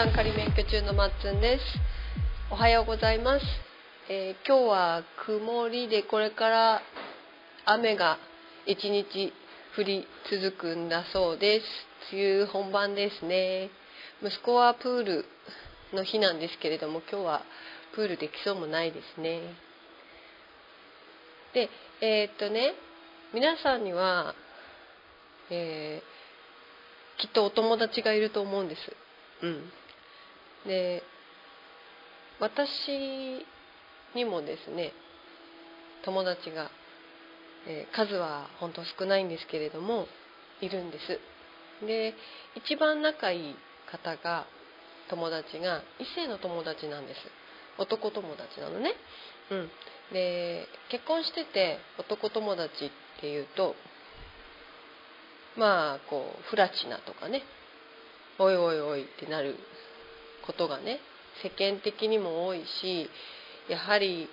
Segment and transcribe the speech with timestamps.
[0.00, 1.64] 雑談仮免許中のまっつんです。
[2.50, 3.44] おはようございます、
[4.08, 6.80] えー今日は曇りでこれから
[7.66, 8.16] 雨が
[8.64, 9.30] 一日
[9.76, 11.66] 降り続くんだそうです。
[12.14, 13.68] 梅雨本番ですね。
[14.22, 15.24] 息子はプール
[15.92, 17.42] の日なんですけれども今日は
[17.94, 19.42] プールできそうもないですね。
[21.52, 21.68] で
[22.00, 22.72] えーっとね
[23.34, 24.34] 皆さんには、
[25.50, 28.80] えーきっとお友達がいると思うんです。
[29.42, 29.72] うん、
[30.66, 31.02] で
[32.38, 33.46] 私
[34.14, 34.92] にもですね
[36.04, 36.70] 友達が、
[37.68, 40.06] えー数は本当少ないんですけれども
[40.60, 41.86] いるんです。
[41.86, 42.14] で
[42.56, 43.54] 一番仲いい
[43.90, 44.46] 方が
[45.08, 47.18] 友達が異性の友達なんです
[47.78, 48.92] 男友達なのね。
[49.50, 49.70] うん、
[50.12, 53.74] で結婚してて男友達っていうと
[55.56, 57.42] まあこうフラチなとかね
[58.38, 59.56] おいおいおいってなる
[60.50, 60.98] ことがね
[61.42, 63.08] 世間的にも多いし
[63.68, 64.28] やはり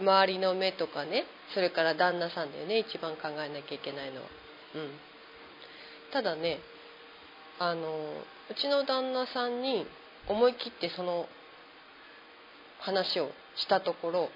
[0.00, 4.28] 周りの目とかねそれから旦那さんだよね一番考えなきゃいけないのは。
[4.74, 4.90] うん、
[6.12, 6.60] ただね
[7.58, 7.88] あの
[8.50, 9.86] うちの旦那さんに
[10.26, 11.26] 思い切ってその
[12.80, 14.28] 話をしたところ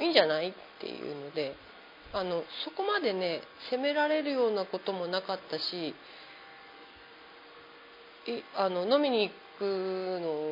[0.00, 1.56] いいんじゃないっていうので
[2.12, 5.94] あのそこまでね責められるようなこともなかったし
[8.56, 9.62] あの飲みに行く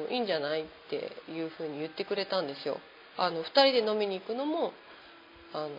[0.09, 2.79] のいいんじゃないっていうふうに言ってくれたんですよ。
[3.17, 4.73] あの2人で飲みに行くのも
[5.53, 5.71] あの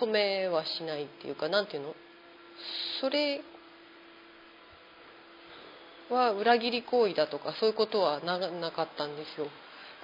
[0.00, 1.94] 止めはしないっていうかなんていうの？
[3.00, 3.40] それ
[6.10, 8.38] は裏切り行為だとかそういうことはな
[8.70, 9.46] かったんですよ。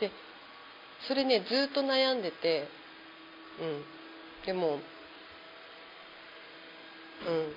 [0.00, 0.10] で
[1.08, 2.68] それねずっと悩んでて
[3.60, 3.84] うん
[4.46, 4.74] でも
[7.26, 7.52] うん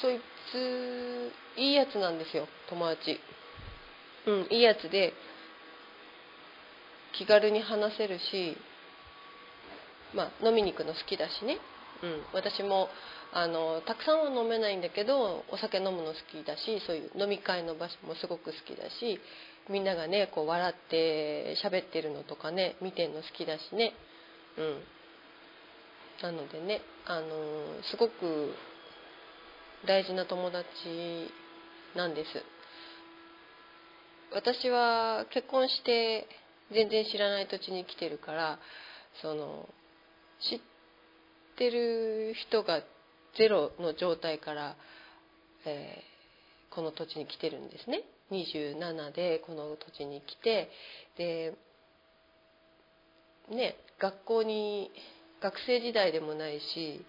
[0.00, 0.16] そうい
[0.52, 3.18] ついいやつなんですよ友達。
[4.26, 4.46] うん。
[4.50, 5.12] いいやつで
[7.12, 8.56] 気軽に話せるし
[10.14, 11.58] まあ飲みに行くの好きだしね、
[12.02, 12.88] うん、私も
[13.32, 19.20] あのたくさんは飲めないんだけどお酒飲むの好きだしそういう飲み会の場所もすごく好きだし
[19.68, 23.92] みんながねこう笑って喋ってるのとかね見てるの好きだしね。
[24.58, 24.82] うん。
[26.22, 27.26] なのでねあの
[27.90, 28.54] すごく
[29.86, 30.66] 大事な友達
[31.96, 32.28] なんです。
[34.32, 36.28] 私は結婚して
[36.72, 38.58] 全然知らない土地に来てるから
[39.22, 39.68] その
[40.40, 40.60] 知っ
[41.56, 42.82] てる人が
[43.36, 44.76] ゼロの状態から、
[45.66, 46.10] えー
[46.72, 48.04] この土地に来てるんですね。
[48.30, 50.70] 27でこの土地に来て
[51.18, 51.52] で
[53.50, 54.92] ね学校に
[55.42, 57.04] 学生時代でもないし、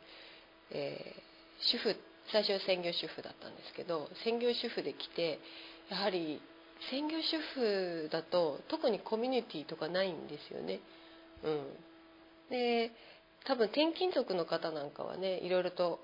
[0.72, 1.32] えー
[1.64, 1.96] 主婦
[2.31, 5.40] 最初は専業主婦だったんですけど専業主婦で来て
[5.90, 6.42] やはり
[6.90, 7.40] 専業主
[8.06, 10.80] 婦だと特にコミュニティとかないんですよね。
[11.44, 12.91] うん、で
[13.46, 16.00] 多分転勤族の方なんかはねいろいろと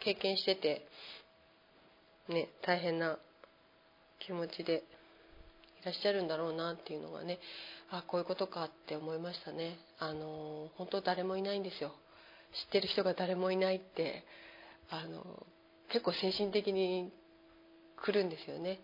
[0.00, 0.86] 経験してて、
[2.28, 3.18] ね、大変な
[4.20, 4.82] 気持ちで
[5.82, 7.38] いらっしゃるんだろうなっていうのがね
[7.90, 9.76] あこういうことかって思いましたね。
[9.98, 11.92] あの本当誰もいないんですよ。
[12.66, 14.24] 知ってる人が誰もいないって
[14.90, 15.24] あの
[15.94, 17.12] 結構精神的に
[18.04, 18.80] 来るんですよね。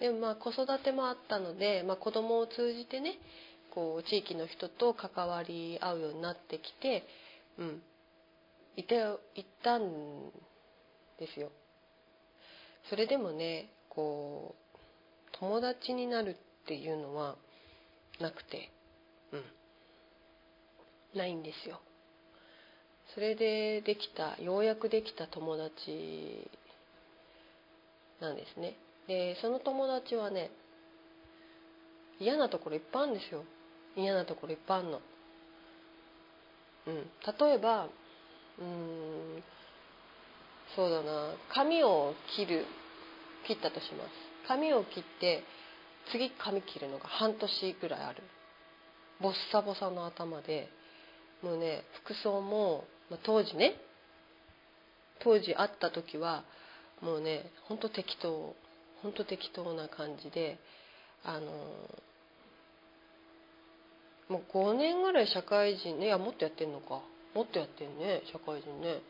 [0.00, 3.18] でもまあ子育てもあったので、まあ、子供を通じてね
[3.74, 7.04] こう地域の人と関わり合うようになってきて
[7.58, 7.82] うん。
[8.76, 8.94] いて
[9.36, 10.30] いったん
[11.20, 11.50] ですよ。
[12.88, 14.78] それでもねこう
[15.38, 17.36] 友達になるっていうのは
[18.20, 18.70] なくて
[19.32, 21.18] うん。
[21.18, 21.78] ないんですよ。
[23.14, 26.48] それでできたようやくできた友達
[28.20, 28.76] なんですね。
[29.06, 30.50] でその友達はね
[32.18, 33.44] 嫌なところいっぱいあるんですよ。
[33.96, 35.00] 嫌なところいっぱいあるの。
[36.86, 36.94] うん。
[36.96, 39.42] 例えばうーん
[40.74, 41.34] そうだな。
[41.54, 42.64] 髪を切る
[43.46, 44.10] 切ったとします。
[44.48, 45.44] 髪を切って
[46.10, 48.22] 次髪切るのが半年ぐらいある。
[49.20, 50.68] ボッサボサの頭で
[51.42, 53.74] もうね服装もまあ当時ね。
[55.22, 56.44] 当時会った時は
[57.00, 58.54] もうねほんと適当
[59.02, 60.58] ほんと適当な感じで
[61.24, 61.50] あの
[64.28, 67.00] もう5年ぐらい社会人ねいやもっとやってんのか。
[67.34, 69.00] もっとやってんね社会人ね。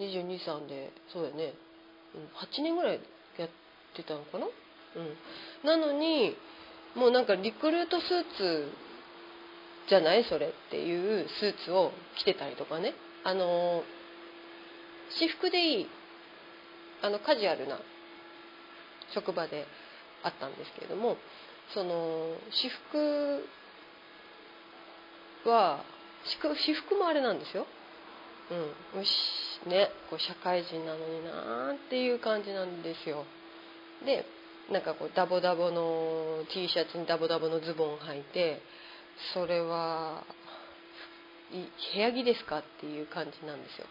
[0.00, 1.54] 223でそうだよね、
[2.14, 2.22] うん、
[2.60, 3.00] 8年ぐらい
[3.38, 3.48] やっ
[3.96, 4.46] てたのかな。
[4.46, 5.66] うん。
[5.66, 6.34] なのに
[6.94, 8.72] もうなんかリクルートスーツ
[9.88, 10.24] じゃない？
[10.24, 12.94] それっていうスーツを着てたりとかね
[13.24, 13.82] あの
[15.10, 15.86] 私服でいい
[17.02, 17.78] あのカジュアルな
[19.14, 19.66] 職場で
[20.22, 21.16] あったんですけれども
[21.74, 23.44] その私服
[25.48, 25.84] は
[26.24, 27.66] 私服もあれなんですよ。
[28.50, 28.54] う
[28.96, 29.10] ん、よし
[29.68, 33.24] ねこう社会人なのになーっていう感じなんですよ。
[34.04, 34.24] で
[34.70, 38.60] なんかこうダボダボの T シャツにダボダボのズボン履いて
[39.34, 40.24] それは
[41.50, 43.86] 部屋着ですかっていう感じなんですよ。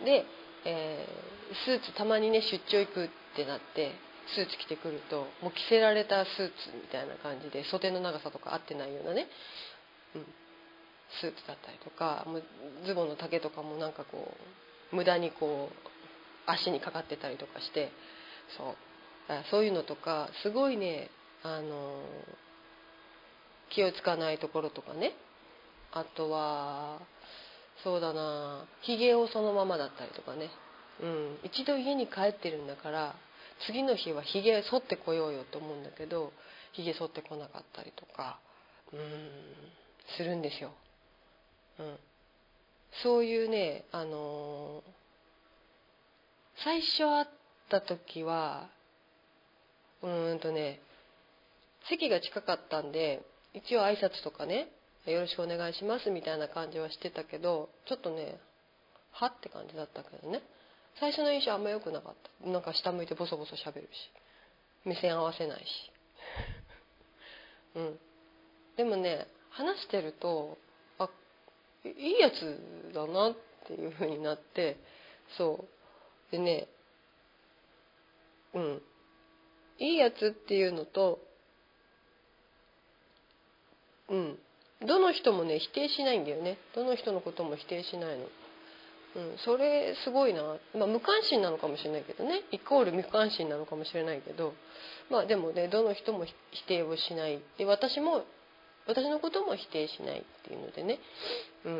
[0.00, 0.24] うん、で、
[0.64, 3.92] えー、スーツたまにね出張行くってなって
[4.34, 9.28] スーツ着てくるともう着せられたスーツみたいな感じで袖の長さとか合ってないようなね、
[10.14, 10.26] うん、
[11.20, 12.42] スーツだったりとかもう
[12.84, 14.34] ズボンの丈とかもなんかこ
[14.92, 17.90] う無駄にこう足にかかってたりとかして
[18.56, 18.76] そう
[19.50, 21.10] そういうのとかすごいね
[21.42, 22.02] あの
[23.70, 25.12] 気をつかないところとかね。
[25.92, 26.98] あとは
[27.82, 30.50] そうだなひげをそのままだったりとかね、
[31.02, 33.14] うん、一度家に帰ってるんだから
[33.66, 36.32] 次の日はひげ剃ってこようよと思うんだけど
[36.72, 38.38] ひげ剃ってこなかったりとか
[38.92, 39.00] うん
[40.16, 40.72] するんですよ、
[41.78, 41.96] うん、
[43.02, 44.82] そういうねあの
[46.64, 47.26] 最初会っ
[47.70, 48.68] た時は
[50.02, 50.80] うーんとね
[51.88, 53.22] 席が近かったんで
[53.56, 54.68] 一応挨拶とかね
[55.06, 58.38] よろしくお願いしますみたいな感じはしてたけどちょっとね
[59.12, 60.42] はって感じだったけどね。
[61.00, 62.50] 最初の印象あんま良くなかった。
[62.50, 63.90] なんか下向いてボソボソしゃべるし。
[64.84, 65.64] 目線合わせないし。
[67.76, 67.98] うん。
[68.76, 70.58] でもね話してると
[70.98, 71.08] あ
[71.84, 73.36] いいやつだなっ
[73.66, 74.76] ていう風になって
[75.38, 75.64] そ
[76.30, 76.32] う。
[76.32, 76.68] でね
[78.54, 78.82] うん。
[79.78, 81.20] いいやつっていうのと
[84.08, 84.38] うん。
[84.86, 86.58] どの人もね否定しないんだよね。
[86.74, 88.26] どの人のことも否定しないの、
[89.16, 90.42] うん、それすごいな、
[90.74, 92.42] まあ、無関心なのかもしれないけどね。
[92.52, 94.52] イコール無関心なのかもしれないけど。
[95.10, 96.34] まあでもねどの人も否
[96.66, 97.40] 定をしない。
[97.58, 98.24] で私も
[98.86, 100.98] 私のことも否定しないっていうのでね、
[101.64, 101.70] う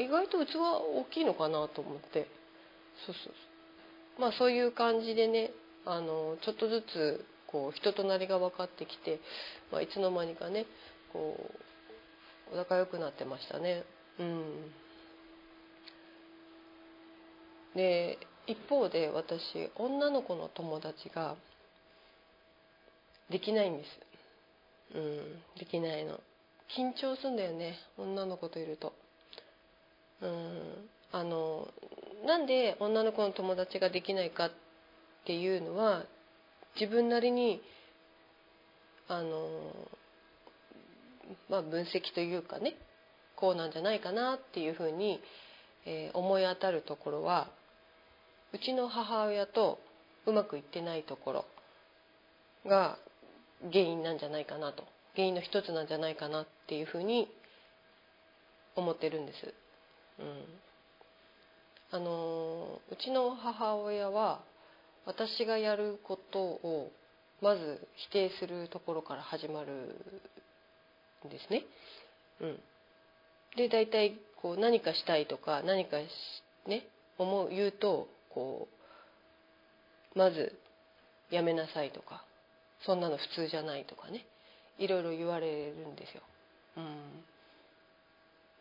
[0.00, 2.28] ん、意外と器大きいのかなと思って。
[3.06, 3.30] そうそうそ
[4.18, 4.20] う。
[4.20, 5.50] まあそういう感じでね
[5.84, 9.20] あのちょっとずつこう人となりが分かってきて、
[9.70, 10.66] まあ、いつの間にかね
[11.12, 11.36] こ
[12.52, 13.84] う仲良くなってましたね。
[14.18, 14.70] うん。
[17.74, 21.36] で一方で私女の子の友達が
[23.30, 23.88] できないんです。
[24.96, 25.58] うん。
[25.58, 26.20] できないの。
[26.76, 27.76] 緊張すんだよね。
[27.98, 28.92] 女の子といると。
[30.22, 30.88] うん。
[31.12, 31.68] あの
[32.26, 34.50] なんで女の子の友達ができないかっ
[35.24, 36.04] ていうのは
[36.78, 37.60] 自分なりに
[39.08, 39.72] あの
[41.48, 42.74] まあ、分析というかね
[43.36, 45.20] こうなんじゃないかなっていうふうに、
[45.84, 47.48] えー、思い当たるところは
[48.52, 49.78] うちの母親と
[50.26, 51.44] うまくいってないところ
[52.66, 52.98] が
[53.72, 54.84] 原因なんじゃないかなと
[55.14, 57.28] 原因の一つなんじゃないかなっていうふうに
[58.74, 59.54] 思ってるんです。
[60.18, 60.44] うん、
[61.90, 64.40] あのうちの母親は
[65.06, 66.90] 私がやることを
[67.40, 69.94] まず否定するところから始まる
[71.24, 71.64] ですね。
[72.40, 72.58] うん、
[73.56, 75.96] で大体こう何かしたいとか何か
[76.66, 76.86] ね
[77.18, 78.68] 思う言うとこ
[80.14, 80.58] うまず
[81.30, 82.24] やめなさいとか
[82.84, 84.26] そんなの普通じゃないとかね
[84.78, 86.22] いろいろ言われるんですよ。
[86.76, 86.80] う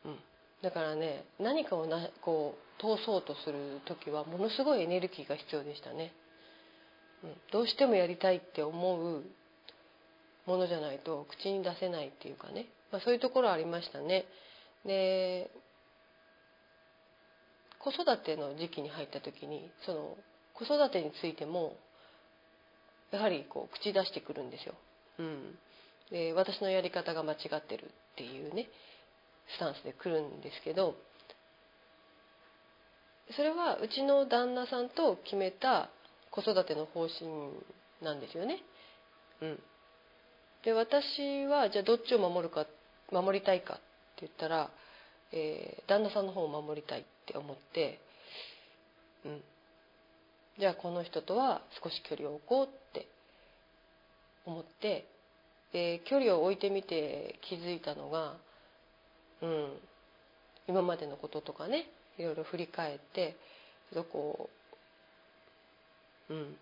[0.08, 0.20] ん、うん、
[0.62, 6.14] だからね何かをなこう通そうとする時はものすごいエネルギーが必要でしたね。
[7.24, 9.24] うん、どうしてもやりたいって思う
[10.46, 14.26] ものじゃないと口に出せないっていうかね、まあ、そういうところありましたね。
[14.86, 15.50] で
[17.80, 20.18] 子育ての時期に入った時にその
[20.54, 21.76] 子育てについても
[23.12, 24.74] やはりこう口出してくるんですよ。
[25.20, 25.58] うん、
[26.12, 28.68] で私のやり方が間違ってるっていうね
[29.56, 30.96] スタンスで来るんですけど
[33.36, 35.90] それはうちの旦那さんと決めた
[36.32, 37.30] 子育ての方針
[38.02, 38.60] なんですよね。
[39.42, 39.60] うん、
[40.66, 42.66] で私はじゃあどっちを守るか
[43.12, 43.84] 守りたいかって
[44.22, 44.72] 言ったら、
[45.32, 48.00] えー、旦那さんの方を守りたいって思って、
[49.26, 49.42] うん、
[50.60, 53.08] じゃあこの人とは少し距離を置こうって
[54.46, 55.06] 思って
[55.72, 58.34] で距離を置いてみて気づいたのが、
[59.44, 59.68] うん、
[60.68, 61.86] 今までのこととかね
[62.18, 63.36] いろいろ振り返って
[63.94, 64.50] ちょっとこ
[66.30, 66.56] う、うん、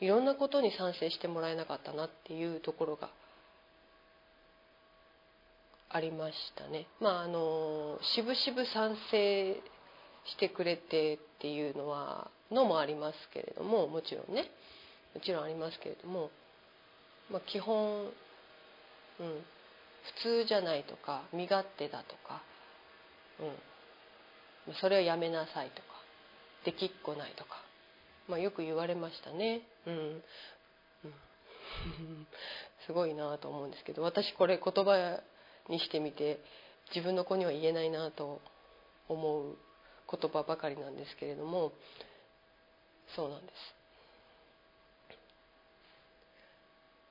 [0.00, 3.10] いろんなことに賛成してもらえなかったなっていうところが
[5.88, 6.86] ありましたね。
[7.00, 9.54] まああの渋々賛成
[10.24, 14.50] してくれてっていうのはのもありますけれどももちろんね
[15.14, 16.30] もちろんありますけれども、
[17.30, 18.10] まあ、基本、うん、
[19.20, 22.42] 普通じゃないとか身勝手だとか、
[24.66, 25.88] うん、それをやめなさいとか
[26.64, 27.63] できっこないとか、
[28.28, 29.62] まあ、よく言われましたね。
[29.86, 30.24] うん、
[32.86, 35.20] すごいなと思うんですけど私これ言葉
[35.68, 36.40] にしてみて
[36.94, 38.40] 自分の子には言えないなと
[39.08, 39.56] 思う
[40.10, 41.72] 言葉ばかりなんですけれども
[43.14, 43.74] そうなんです。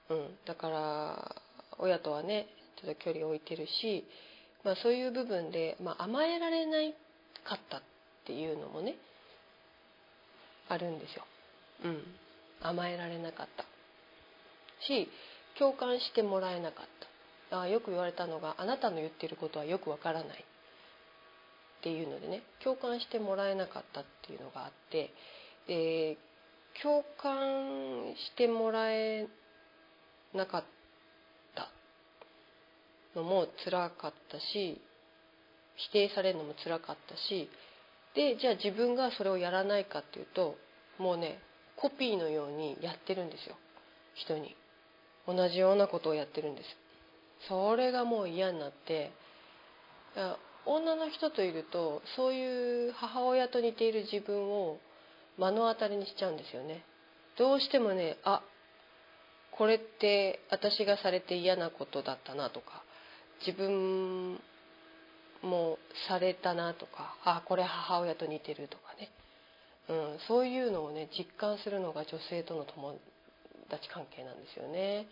[0.10, 1.36] うん、だから
[1.79, 2.48] 親とはね
[2.82, 4.05] ちょっと距離を置いてるし、
[4.63, 6.93] まあ、そういう部分で、まあ、甘えられない
[7.43, 7.82] かったっ
[8.25, 8.96] ていうのもね
[10.73, 11.23] あるんですよ。
[11.85, 12.03] うん、
[12.61, 13.63] 甘えられなかった。
[14.85, 15.09] し
[15.57, 16.85] 共感してもらえなかっ
[17.49, 17.61] た。
[17.61, 20.45] あよく言われたのがあなたの言ってることはよくわからない。
[21.79, 25.11] っていうのでね共感してもらえなかったっていうのがあって
[25.67, 26.17] で
[26.81, 29.27] 共感してもらえ
[30.33, 30.63] なかっ
[31.53, 34.81] たのも辛かったし
[35.75, 37.49] 否定されるのも辛かったし
[38.15, 40.55] でじゃあ自分がそれをやらないかっていうと
[40.97, 41.39] もうね
[41.75, 43.55] コピーのようにやってるんですよ。
[44.15, 44.55] 人に。
[45.27, 46.67] 同じようなことをやってるんです
[47.47, 49.12] それがもう嫌になって
[50.65, 54.79] 女の人といるとそういう母親と似ている自分を
[55.38, 56.83] 目の当たりにしちゃうんですよね。
[57.38, 58.43] どうしてもねあ
[59.51, 62.83] これって私がされて嫌なことだったなとか
[63.45, 64.39] 自分
[65.41, 69.09] もされたなとかあこれ母親と似てるとかね、
[69.89, 72.95] うん、そういうのをね実感するのが女性との友
[73.69, 75.07] 達関係なんですよね。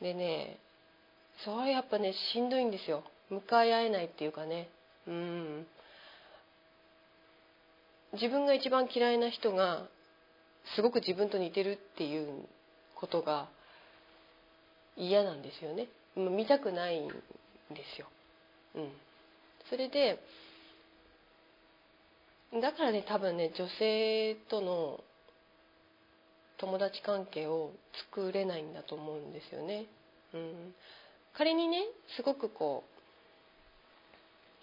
[0.00, 0.58] でね
[1.44, 3.02] それはやっぱねしんどいんですよ。
[3.30, 4.68] 向かい合えないっていうかね。
[5.06, 5.66] うん。
[8.12, 9.82] 自分が一番嫌いな人が
[10.76, 12.44] すごく自分と似てるっていう
[12.94, 13.48] ことが
[14.96, 15.88] 嫌なんですよね。
[16.16, 17.14] 見たくないんで
[17.96, 18.06] すよ、
[18.76, 18.92] うん、
[19.68, 20.18] それで
[22.60, 25.00] だからね多分ね女性との
[26.58, 27.72] 友達関係を
[28.12, 29.86] 作れないんだと思うんですよね。
[30.34, 30.74] うん、
[31.36, 31.82] 仮にね
[32.16, 32.84] すごくこ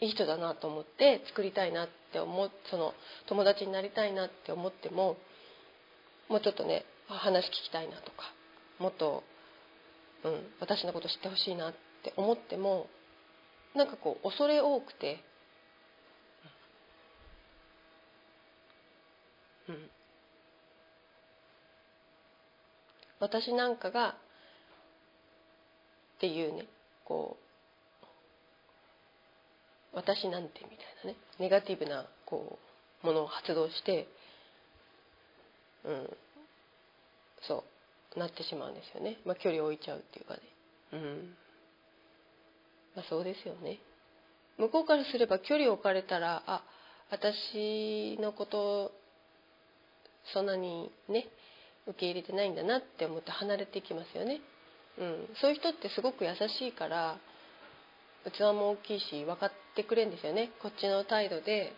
[0.02, 2.94] ういい人だなと思って作りたいなって思その
[3.28, 5.18] 友達になりたいなって思っても
[6.30, 8.34] もうちょっとね話聞きたいなとか
[8.80, 9.24] もっと、
[10.24, 12.88] うん、私のこと知ってほしいなって思っても
[13.76, 15.24] なんかこう恐れ多くて、
[19.72, 19.90] うん、
[23.20, 24.14] 私なんかがっ
[26.20, 26.66] ていうね
[27.06, 27.38] こ
[29.94, 32.60] う私なんてみたいなねネガティブなこ
[33.04, 34.08] うものを発動して
[35.86, 36.10] うん。
[37.48, 37.64] そ
[38.16, 38.20] う。
[38.20, 40.40] なってしまうんですよね、まあ、距離を置いちゃうっていうかね。
[40.94, 41.36] うん。
[42.96, 43.80] まあそうですよね。
[44.58, 46.62] 向こうからすれば距離を置かれたらあ
[47.10, 48.92] 私のこと
[50.34, 51.28] そんなにね
[51.88, 54.42] 受け入れてないんだなって思って離れていきますよね、
[55.00, 57.18] うん、そういう人ってすごく優しいから
[58.32, 60.52] 器も大きいし分かってくれるんですよね。
[60.62, 61.74] こっちの態度で。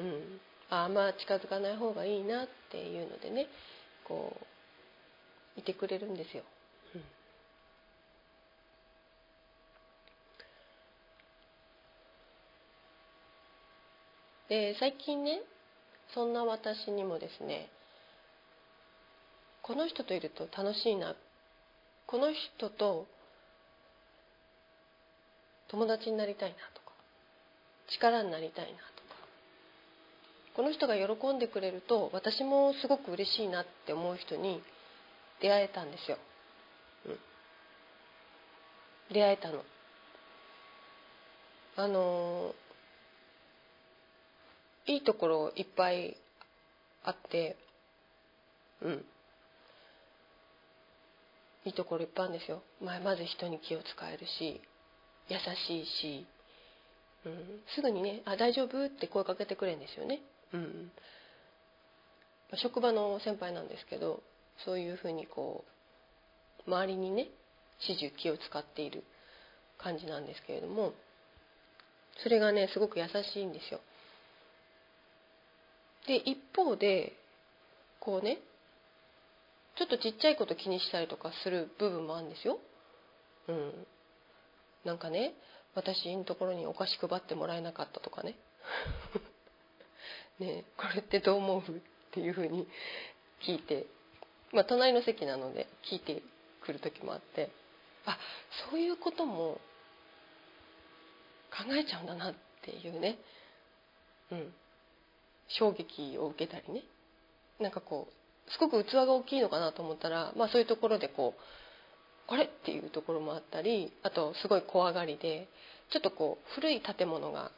[0.00, 0.40] うん。
[0.68, 3.46] あまあ近づかない方がいいなっていうのでね
[4.04, 4.36] こ
[5.56, 6.42] ういてくれるんですよ、
[6.94, 7.02] うん、
[14.48, 15.40] で最近ね
[16.14, 17.68] そんな私にもですね
[19.62, 21.16] この人といると楽しいな。
[22.06, 23.06] この人と
[25.68, 26.92] 友達になりたいなとか
[27.88, 28.80] 力になりたいなとか
[30.54, 34.62] この人が喜んでくれると私もすごく嬉しいなって思う人に
[35.42, 36.16] 出会えたんですよ、
[37.06, 37.18] うん、
[39.12, 39.62] 出会えたの。
[41.78, 42.54] あの
[44.86, 46.16] いいところいっぱい
[47.04, 47.56] あって
[48.82, 49.04] うん。
[51.66, 54.60] いいところいっぱいあるんですよ、まあ、まず人に気を使えるし
[55.28, 56.26] 優しいし、
[57.24, 60.20] うん、すぐにね「あ大丈夫?」って声かけてくれるんですよね、
[60.52, 60.92] うん、
[62.54, 64.22] 職場の先輩なんですけど
[64.64, 65.64] そういうふうにこ
[66.66, 67.26] う周りにね
[67.80, 69.02] 始終気を使っている
[69.76, 70.92] 感じなんですけれども
[72.22, 73.80] それがねすごく優しいんですよ。
[76.06, 77.12] で一方で
[78.00, 78.38] こうね
[79.76, 82.58] ちょっとちっちゃいこと気にしたりとかする部分もあるんですよ。
[83.48, 83.86] うん。
[84.84, 85.34] なんかね、
[85.74, 88.36] 私のところにお菓子配ってもらえなかったとかね。
[90.40, 91.60] ねこれってどう思う？
[91.60, 91.80] っ
[92.12, 92.66] ていうふうに
[93.46, 93.86] 聞いて、
[94.52, 96.22] まあ、隣の席なので聞いて
[96.62, 97.50] くる時もあって
[98.06, 98.18] あ
[98.70, 99.60] そういうことも
[101.50, 103.18] 考えちゃうんだなっていうね、
[104.32, 104.54] うん、
[105.48, 106.82] 衝撃を受けたりね。
[107.60, 115.48] なんかこうすごく器が大きいのかなと思ったら、まあ、そういうところでこうあれっていうところもあったりあとすごい怖がりで
[115.92, 117.50] ちょっとこう古い建物が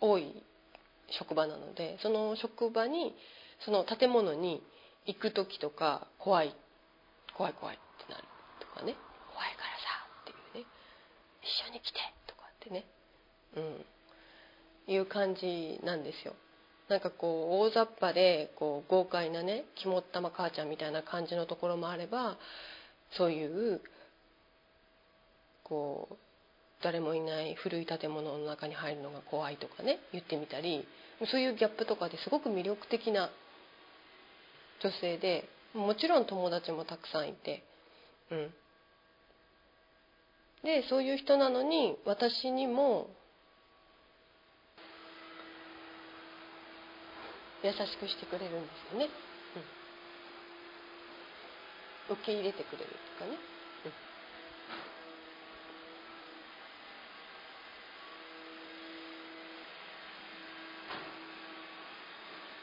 [0.00, 0.42] 多い
[1.18, 3.14] 職場なのでその職場に
[3.64, 4.62] その建物に
[5.06, 6.54] 行く時とか怖い
[7.36, 8.24] 怖い怖いってなる
[8.60, 8.96] とかね。
[9.32, 10.70] 怖いからさっていうね。
[11.42, 12.86] 一緒に来てとかってね。
[13.56, 14.94] うん。
[14.94, 16.34] いう感じなんですよ。
[16.88, 22.36] なんかこう大雑把でこう豪快なね肝っ玉母ちゃんみたいな感じのところもあれば
[23.16, 23.80] そういう
[25.64, 26.16] こう
[26.82, 30.86] 誰もいない古い建物の中に入るのが怖いとかね言ってみたり
[31.30, 33.30] そういうギャップとかですごく魅力的な
[34.82, 37.64] 女性でもちろん友達もたくさんいて、
[38.30, 38.50] うん、
[40.62, 43.08] でそういう人なのに私にも
[47.66, 49.08] 優しくしてくれるんですよね、
[52.08, 53.36] うん、受け入れてくれるとかね、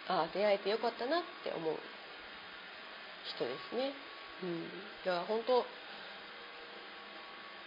[0.08, 1.76] うん、ああ出会えてよかったなって思う
[3.36, 3.92] 人ですね、
[4.42, 4.64] うん、い
[5.04, 5.66] や本当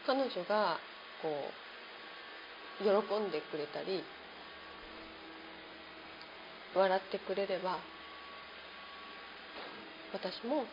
[0.07, 0.79] 彼女が
[1.21, 1.29] こ
[2.81, 2.89] う喜
[3.21, 4.03] んでくれたり
[6.77, 7.79] 笑ってくれれば
[10.13, 10.65] 私も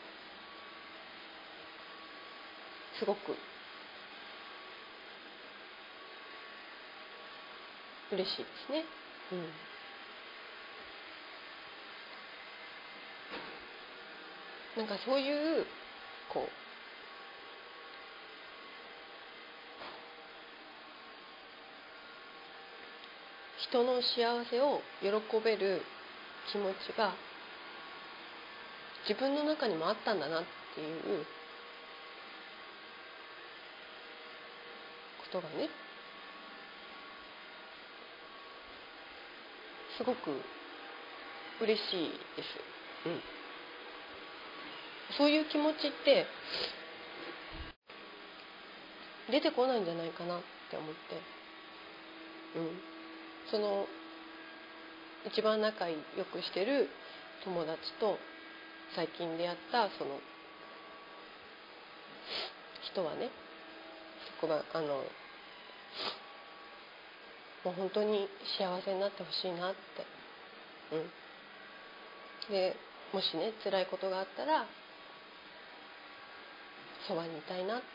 [2.99, 3.35] すごく
[8.11, 8.83] 嬉しいですね。
[14.77, 15.65] うん、なんかそういう
[16.31, 16.49] こう
[23.69, 25.09] 人の幸せを喜
[25.43, 25.81] べる
[26.51, 27.13] 気持ちが
[29.07, 30.43] 自分の中にもあったんだなっ
[30.75, 31.25] ていう
[35.31, 35.69] ことがね
[39.97, 40.17] すごく
[41.61, 42.49] 嬉しいです。
[43.05, 43.21] うん、
[45.17, 46.25] そういう気持ちって
[49.29, 51.15] 出てこないんじゃないかなって思って。
[52.57, 52.93] うん
[53.49, 53.85] その
[55.25, 56.89] 一番仲良くしてる
[57.43, 58.17] 友達と
[58.95, 60.19] 最近出会ったその
[62.91, 63.29] 人はね
[64.41, 65.03] そこがあの
[67.63, 68.27] もう本当に
[68.59, 69.79] 幸せになってほしいなって。
[70.95, 72.51] うん。
[72.51, 72.75] で
[73.13, 74.65] もしね辛いことがあったら
[77.07, 77.85] そばにいたいなって。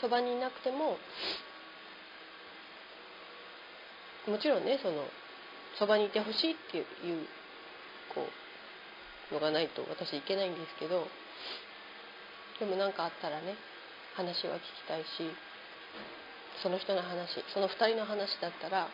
[0.00, 0.96] そばにいなくても
[4.26, 5.04] もちろんねその
[5.78, 6.84] そばにいてほしいっていう
[8.14, 8.26] こ
[9.30, 11.06] うのがないと私いけないんですけど
[12.58, 13.54] でも何かあったらね
[14.16, 15.06] 話は聞きたいし
[16.62, 18.88] その人の話その2人の話だったら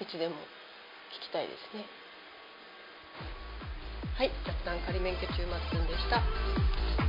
[0.00, 0.34] いつでも
[1.14, 1.84] 聞きたいですね。
[4.18, 7.03] はい雑談仮免許中まっつんでした。